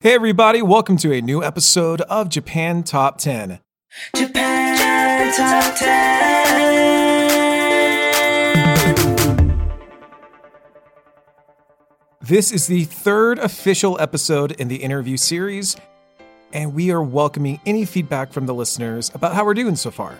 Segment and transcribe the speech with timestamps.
[0.00, 3.58] Hey, everybody, welcome to a new episode of Japan Top 10.
[4.14, 6.38] Japan Top 10.
[12.20, 15.76] This is the third official episode in the interview series,
[16.52, 20.16] and we are welcoming any feedback from the listeners about how we're doing so far.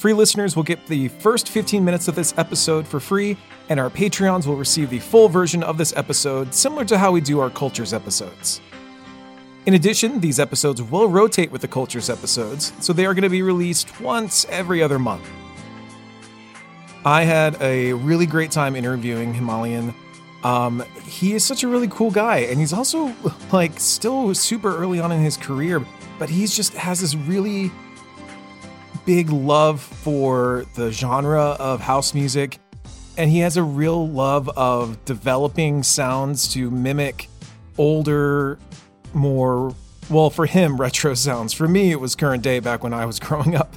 [0.00, 3.36] Free listeners will get the first 15 minutes of this episode for free,
[3.68, 7.20] and our Patreons will receive the full version of this episode, similar to how we
[7.20, 8.62] do our Cultures episodes.
[9.66, 13.28] In addition, these episodes will rotate with the Cultures episodes, so they are going to
[13.28, 15.28] be released once every other month.
[17.04, 19.94] I had a really great time interviewing Himalayan.
[20.44, 23.14] Um, he is such a really cool guy, and he's also
[23.52, 25.84] like still super early on in his career,
[26.18, 27.70] but he's just has this really
[29.04, 32.58] big love for the genre of house music,
[33.16, 37.28] and he has a real love of developing sounds to mimic
[37.78, 38.58] older,
[39.14, 39.74] more,
[40.08, 41.52] well, for him, retro sounds.
[41.52, 43.76] For me, it was current day back when I was growing up.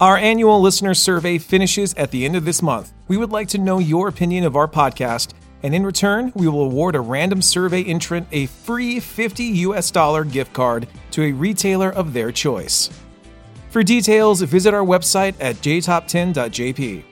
[0.00, 2.92] Our annual listener survey finishes at the end of this month.
[3.06, 6.62] We would like to know your opinion of our podcast, and in return, we will
[6.64, 11.90] award a random survey entrant a free 50 US dollar gift card to a retailer
[11.90, 12.90] of their choice.
[13.72, 17.02] For details, visit our website at jtop10.jp.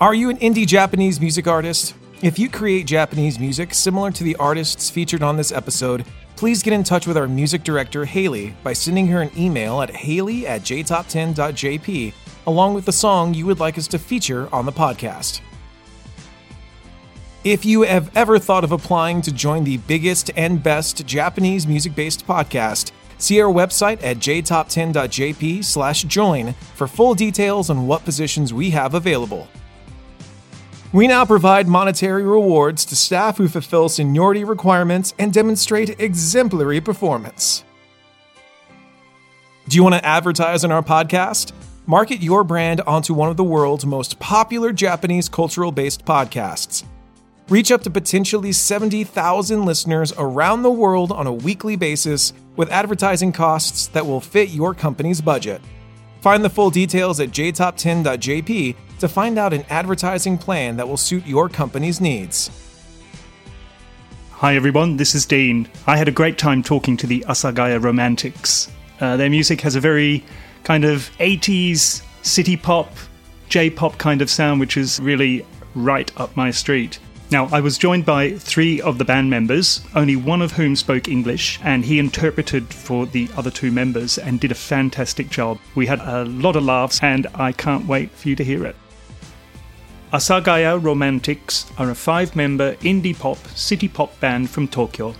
[0.00, 1.94] Are you an indie Japanese music artist?
[2.20, 6.04] If you create Japanese music similar to the artists featured on this episode,
[6.34, 9.90] please get in touch with our music director, Haley, by sending her an email at
[9.90, 12.12] haley at jtop10.jp
[12.48, 15.42] along with the song you would like us to feature on the podcast.
[17.44, 21.94] If you have ever thought of applying to join the biggest and best Japanese music
[21.94, 22.90] based podcast,
[23.22, 28.94] See our website at jtop10.jp slash join for full details on what positions we have
[28.94, 29.46] available.
[30.92, 37.62] We now provide monetary rewards to staff who fulfill seniority requirements and demonstrate exemplary performance.
[39.68, 41.52] Do you want to advertise on our podcast?
[41.86, 46.82] Market your brand onto one of the world's most popular Japanese cultural based podcasts.
[47.52, 53.30] Reach up to potentially 70,000 listeners around the world on a weekly basis with advertising
[53.30, 55.60] costs that will fit your company's budget.
[56.22, 61.26] Find the full details at jtop10.jp to find out an advertising plan that will suit
[61.26, 62.50] your company's needs.
[64.30, 65.68] Hi everyone, this is Dean.
[65.86, 68.70] I had a great time talking to the Asagaya Romantics.
[68.98, 70.24] Uh, their music has a very
[70.64, 72.90] kind of 80s city pop,
[73.50, 76.98] J pop kind of sound, which is really right up my street.
[77.32, 81.08] Now, I was joined by three of the band members, only one of whom spoke
[81.08, 85.58] English, and he interpreted for the other two members and did a fantastic job.
[85.74, 88.76] We had a lot of laughs, and I can't wait for you to hear it.
[90.12, 95.14] Asagaya Romantics are a five member indie pop, city pop band from Tokyo.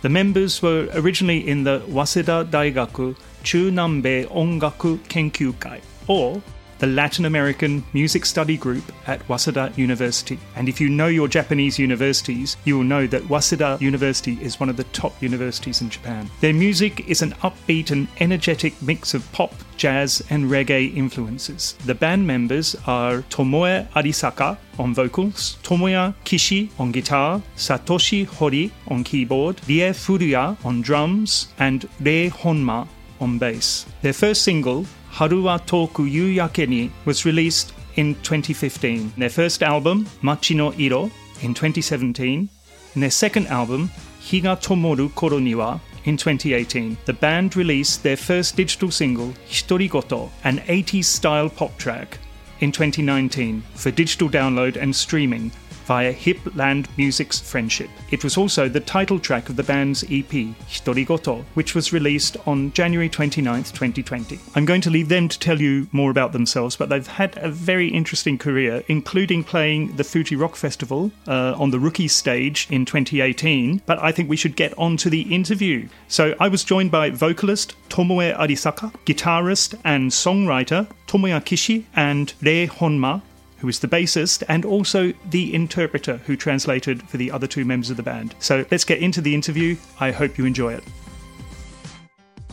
[0.00, 6.40] The members were originally in the Waseda Daigaku Chunanbei Ongaku Kenkyukai, or
[6.80, 10.38] the Latin American Music Study Group at Waseda University.
[10.56, 14.70] And if you know your Japanese universities, you will know that Waseda University is one
[14.70, 16.30] of the top universities in Japan.
[16.40, 21.74] Their music is an upbeat and energetic mix of pop, jazz, and reggae influences.
[21.84, 29.04] The band members are Tomoe Arisaka on vocals, Tomoya Kishi on guitar, Satoshi Hori on
[29.04, 32.88] keyboard, Rie Furuya on drums, and Rei Honma
[33.20, 33.84] on bass.
[34.00, 39.12] Their first single, Haru wa Toku Yuyake ni, was released in 2015.
[39.18, 41.10] Their first album, Machi no Iro,
[41.42, 42.48] in 2017.
[42.94, 43.90] And their second album,
[44.20, 46.96] Higa Tomoru Koro ni wa, in 2018.
[47.04, 52.18] The band released their first digital single, Hitorigoto, an 80s style pop track,
[52.60, 55.50] in 2019 for digital download and streaming
[55.90, 57.90] via Hipland Music's Friendship.
[58.12, 60.30] It was also the title track of the band's EP,
[60.70, 64.38] Hitorigoto, which was released on January 29, 2020.
[64.54, 67.50] I'm going to leave them to tell you more about themselves, but they've had a
[67.50, 72.84] very interesting career, including playing the Fuji Rock Festival uh, on the rookie stage in
[72.84, 73.82] 2018.
[73.84, 75.88] But I think we should get on to the interview.
[76.06, 82.68] So I was joined by vocalist Tomoe Arisaka, guitarist and songwriter Tomoya Kishi, and Rei
[82.68, 83.20] Honma,
[83.60, 87.90] who is the bassist and also the interpreter who translated for the other two members
[87.90, 88.34] of the band.
[88.38, 89.76] So let's get into the interview.
[89.98, 90.84] I hope you enjoy it.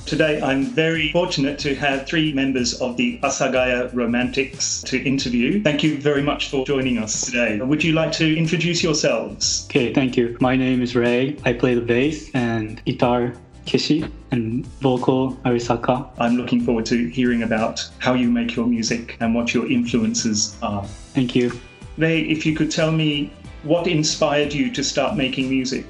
[0.05, 5.61] Today, I'm very fortunate to have three members of the Asagaya Romantics to interview.
[5.61, 7.59] Thank you very much for joining us today.
[7.59, 9.65] Would you like to introduce yourselves?
[9.69, 10.37] Okay, thank you.
[10.39, 11.35] My name is Rei.
[11.43, 13.33] I play the bass and guitar
[13.67, 16.09] Kishi and vocal Arisaka.
[16.17, 20.55] I'm looking forward to hearing about how you make your music and what your influences
[20.61, 20.83] are.
[21.13, 21.51] Thank you.
[21.97, 23.31] Rei, if you could tell me
[23.63, 25.85] what inspired you to start making music?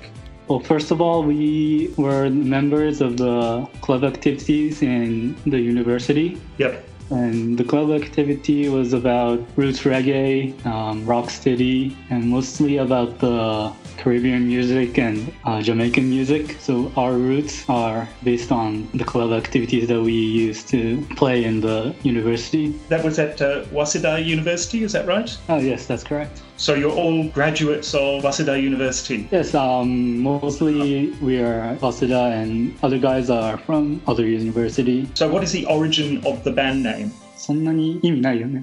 [0.48, 6.42] Well, first of all, we were members of the club activities in the university.
[6.58, 6.84] Yep.
[7.10, 13.72] And the club activity was about roots reggae, um, rock steady, and mostly about the
[13.98, 16.58] Caribbean music and uh, Jamaican music.
[16.60, 21.62] So our roots are based on the club activities that we used to play in
[21.62, 22.70] the university.
[22.90, 25.36] That was at uh, Waseda University, is that right?
[25.50, 26.42] Oh, yes, that's correct.
[26.58, 29.28] So you're all graduates of Waseda University?
[29.32, 35.08] Yes, um, mostly we are Waseda and other guys are from other university.
[35.14, 37.12] So what is the origin of the band name?
[37.47, 38.63] そんなに意味ないよね。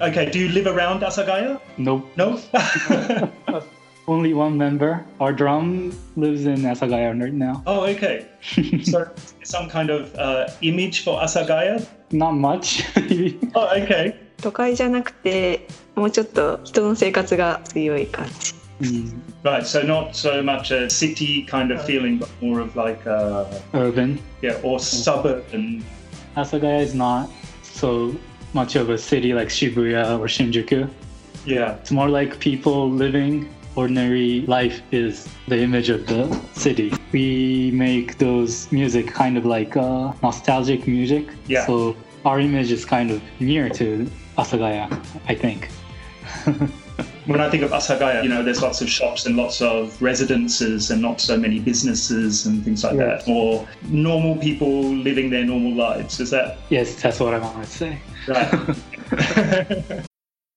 [0.00, 1.58] okay, do you live around Asagaya?
[1.78, 2.04] Nope.
[2.16, 2.38] No?
[4.08, 5.04] Only one member.
[5.20, 7.62] Our drum lives in Asagaya right now.
[7.66, 8.26] oh, okay.
[8.82, 9.06] so
[9.44, 11.84] some kind of uh, image for Asagaya?
[12.10, 12.84] Not much.
[13.54, 14.14] Oh, okay.
[14.42, 19.12] 都会じゃなくてもうちょっと人の生活が強い感じ Mm,
[19.44, 23.46] Right, so not so much a city kind of feeling, but more of like a,
[23.74, 24.18] Urban.
[24.40, 25.84] yeah, or suburban.
[26.37, 27.29] Asagaya is not
[27.63, 28.15] so
[28.53, 30.87] much of a city like Shibuya or Shinjuku.
[31.45, 31.75] Yeah.
[31.77, 36.23] It's more like people living ordinary life is the image of the
[36.53, 36.93] city.
[37.11, 41.27] We make those music kind of like uh, nostalgic music.
[41.47, 41.65] Yeah.
[41.65, 44.87] So our image is kind of near to Asagaya,
[45.27, 45.69] I think.
[47.27, 50.91] When I think of Asagaya, you know, there's lots of shops and lots of residences
[50.91, 53.25] and not so many businesses and things like Yes.
[53.25, 53.31] that.
[53.31, 56.19] Or normal people living their normal lives.
[56.21, 58.01] Is that yes, that's what I want to say.
[58.27, 60.03] right?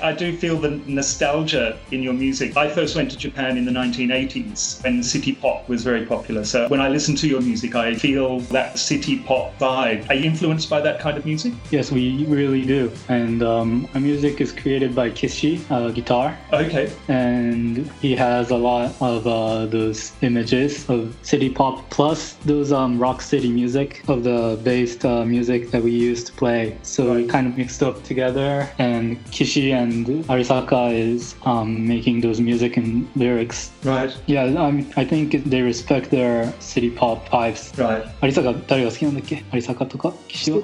[0.00, 2.56] I do feel the nostalgia in your music.
[2.56, 6.44] I first went to Japan in the 1980s when city pop was very popular.
[6.46, 10.08] So when I listen to your music, I feel that city pop vibe.
[10.08, 11.52] Are you influenced by that kind of music?
[11.70, 12.90] Yes, we really do.
[13.10, 16.38] And um, our music is created by Kishi, uh, guitar.
[16.54, 16.90] Okay.
[17.08, 22.98] and he has a lot of uh, those images of city pop plus those um,
[22.98, 27.26] rock city music of the based uh, music that we used to play so we
[27.26, 29.81] kind of mixed up together and kishi and
[30.28, 34.10] arisaka is um, making those music and lyrics Right.
[34.26, 38.04] yeah um, i think they respect their city pop vibes Right.
[38.20, 40.58] アリサカ誰が好きなんだっけアリサカとか岸は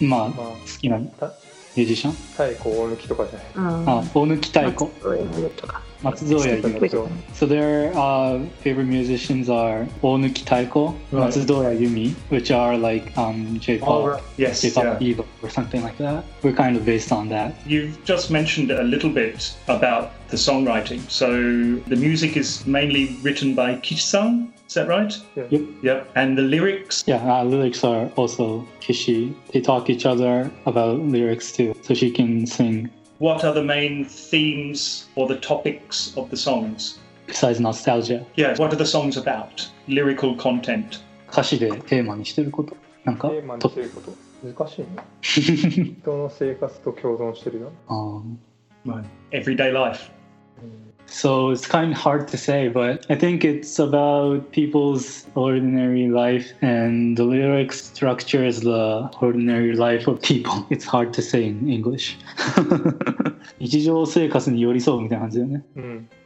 [0.00, 4.90] まあ好きなミュージシャン太鼓大抜きとかじゃないうんあ大貫太鼓
[5.56, 7.10] とか Matsutoya Yumi.
[7.34, 11.28] So their uh, favorite musicians are Onuki Taiko, Right.
[11.28, 14.22] Matsutoya Yumi, which are like um, J-pop, Oh, right.
[14.36, 15.14] Yes, J-pop yeah.
[15.14, 16.24] Evo or something like that.
[16.42, 17.54] We're kind of based on that.
[17.66, 21.00] You've just mentioned a little bit about the songwriting.
[21.10, 21.30] So
[21.88, 25.16] the music is mainly written by Kishi-san, is that right?
[25.34, 25.62] Yep.
[25.82, 26.10] Yep.
[26.14, 29.34] And the lyrics, Yeah, uh, lyrics are also Kishi.
[29.52, 34.04] They talk each other about lyrics too, so she can sing what are the main
[34.04, 36.98] themes or the topics of the songs?
[37.26, 38.24] Besides nostalgia.
[38.36, 39.68] Yeah, what are the songs about?
[39.86, 41.00] Lyrical content.
[41.30, 42.74] 歌詞でテーマにしてること。
[43.04, 44.12] なんかテーマにしてること。
[44.42, 44.86] 難しいね。
[45.20, 47.72] 人の生活と共存してるよ。
[47.88, 48.22] あ
[48.88, 49.02] あ。
[49.32, 50.10] Everyday life.
[50.62, 50.87] Mm.
[51.07, 56.53] So it's kind of hard to say, but I think it's about people's ordinary life,
[56.61, 60.65] and the lyrics structures the ordinary life of people.
[60.71, 62.17] It's hard to say in English.
[63.59, 65.63] 日常生活に寄り添うみたいな感じだよね。
[65.75, 66.16] うんありがとう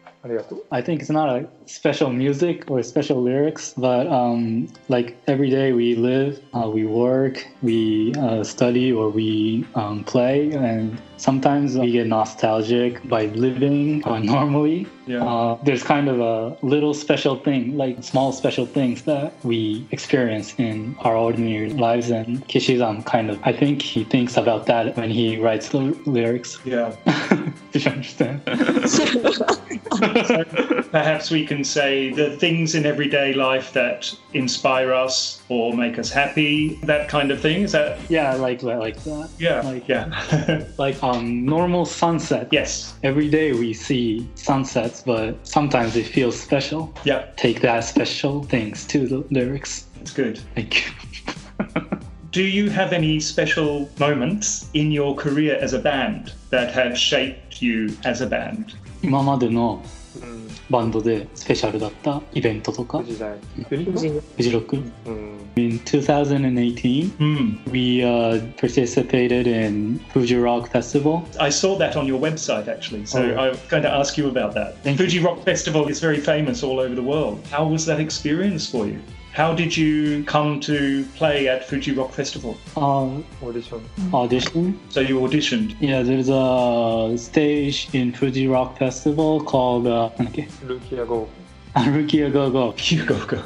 [0.70, 5.72] I think it's not a special music or special lyrics, but um, like every day
[5.72, 11.90] we live, uh, we work, we uh, study, or we um, play, and sometimes we
[11.90, 14.86] get nostalgic by living uh, normally.
[15.08, 15.24] Yeah.
[15.24, 20.54] Uh, there's kind of a little special thing, like small special things that we experience
[20.58, 25.10] in our ordinary lives, and Kishi-san kind of, I think he thinks about that when
[25.10, 26.60] he writes the lyrics.
[26.64, 26.94] Yeah.
[27.72, 28.42] Did you understand?
[30.90, 36.10] Perhaps we can say the things in everyday life that inspire us or make us
[36.10, 37.62] happy, that kind of thing.
[37.62, 37.98] Is that?
[38.10, 39.30] yeah, like like that.
[39.38, 39.60] Yeah.
[39.62, 40.64] Like- yeah.
[40.78, 42.94] like um normal sunset yes.
[43.02, 47.26] every day we see sunsets but sometimes it feels special Yeah.
[47.36, 50.38] take that special things to the lyrics It's good.
[50.54, 50.92] thank you
[52.30, 57.60] Do you have any special moments in your career as a band that have shaped
[57.60, 58.74] you as a band?
[59.03, 59.81] 今までの
[60.21, 63.35] うんバンドでスペシャルだったイベントとか時代
[63.69, 64.75] フリー富士のフジロック
[65.05, 67.57] うん In 2018 Hmm.
[67.71, 73.19] we uh, participated in Fuji Rock Festival I saw that on your website actually, so
[73.21, 73.35] Oh.
[73.41, 74.75] I was going to ask you about that.
[74.83, 75.05] Thank you.
[75.05, 77.39] Fuji Rock Festival is very famous all over the world.
[77.49, 78.99] How was that experience for you?
[79.32, 82.58] How did you come to play at Fuji Rock Festival?
[82.76, 83.88] Um, audition.
[84.12, 84.78] Audition.
[84.90, 85.74] So you auditioned.
[85.80, 90.10] Yeah, there's a stage in Fuji Rock Festival called uh,
[91.76, 92.68] Rookie A Go-Go.
[92.68, 93.42] Rookie A Go-Go.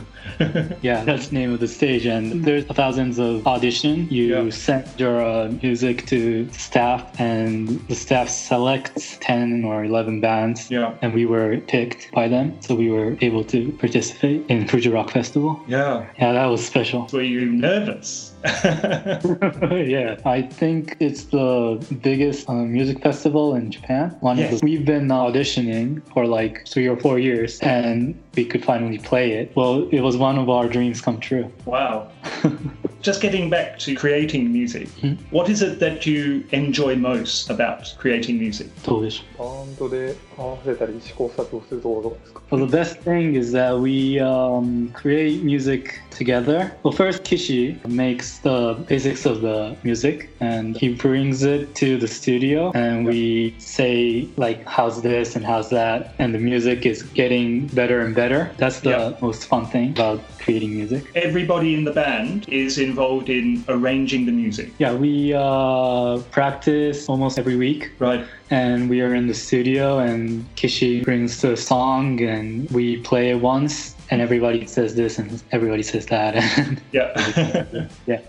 [0.82, 2.04] yeah, that's the name of the stage.
[2.06, 4.08] And there's thousands of audition.
[4.10, 4.50] You yeah.
[4.50, 10.70] send your uh, music to staff, and the staff selects 10 or 11 bands.
[10.70, 10.94] Yeah.
[11.02, 12.60] And we were picked by them.
[12.60, 15.60] So we were able to participate in Fuji Rock Festival.
[15.68, 16.06] Yeah.
[16.18, 17.08] Yeah, that was special.
[17.12, 18.32] Were you nervous?
[19.86, 24.16] yeah, I think it's the biggest uh, music festival in Japan.
[24.20, 24.54] One Yes.
[24.54, 28.98] of the, we've been auditioning for like three or four years, and we could finally
[28.98, 29.54] play it.
[29.56, 31.50] Well, it was one of our dreams come true.
[31.64, 32.08] wow.
[33.05, 34.87] Just getting back to creating music,
[35.31, 38.67] what is it that you enjoy most about creating music?
[38.83, 46.73] どうでしょうバンドで合わせたり試行錯誤するところどうですか Well, the best thing is that we um, create music together.
[46.83, 52.07] Well, first, Kishi makes the basics of the music and he brings it to the
[52.09, 57.67] studio, and we say, like, how's this and how's that, and the music is getting
[57.67, 58.51] better and better.
[58.57, 59.13] That's the Yeah.
[59.21, 61.02] most fun thing about creating music.
[61.16, 67.36] Everybody in the band is involved in arranging the music, Yeah, we uh, practice almost
[67.38, 67.90] every week.
[67.98, 68.24] right?
[68.48, 73.40] and we are in the studio and Kishi brings the song and we play it
[73.40, 77.10] once and everybody says this and everybody says that and Yeah.
[78.06, 78.20] yeah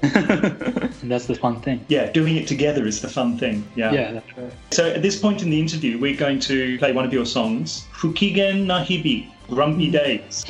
[1.01, 3.63] and that's the fun thing yeah, doing it together is the fun thing.
[3.75, 3.91] Yeah.
[3.91, 7.05] yeah that's right So at this point in the interview, we're going to play one
[7.05, 9.17] of your songs, Fukigen na Hibi,
[9.53, 10.43] Grumpy Days.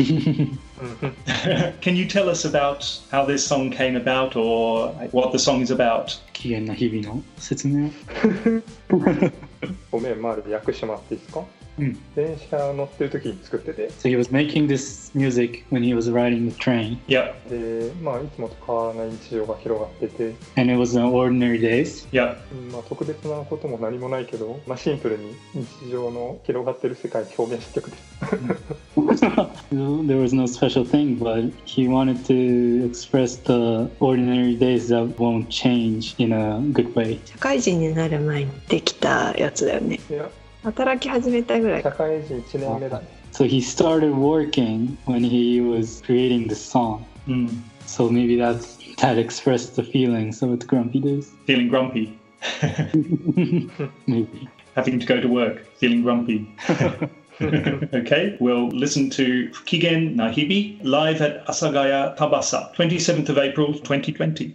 [1.80, 5.72] Can you tell us about how this song came about or what the song is
[5.72, 6.20] about?
[6.32, 7.90] 機嫌な日々の説明
[9.90, 11.46] ごめん、周りで訳してもらっていいですかうん
[11.77, 20.71] 電車乗ってる時に作ってて So he was making this music when he was riding the train Yeah, で、まあ、いつもと変わらない日常が広がってて、and
[20.71, 28.07] it was an ordinary days yeah, うんまあ、特別なことも何もないけど、まあ、シンプルに日常の広がってる世界を表現した曲です。
[30.07, 36.15] there was no special thing but he wanted to express the ordinary days that won't change
[36.17, 40.29] in a good way 社会人になる前にできたやつだよねいや、
[40.62, 43.06] 働き始めたぐらい社会人1年目だね。
[43.32, 47.04] So he started working when he was creating the song.
[47.26, 47.48] Mm.
[47.86, 51.32] So maybe that's that expressed the feelings of the grumpy days.
[51.46, 52.18] feeling grumpy,
[54.06, 54.48] maybe.
[54.76, 56.48] having to go to work, feeling grumpy.
[57.94, 64.54] okay, we'll listen to Kigen Nahibi live at Asagaya Tabasa, 27th of April 2020.